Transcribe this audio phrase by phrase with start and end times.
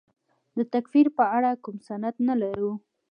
[0.57, 2.71] د تکفیر په اړه کوم سند نه لرو.